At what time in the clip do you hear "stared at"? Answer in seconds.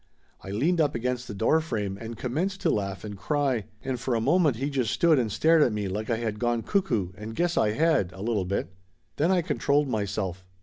5.31-5.71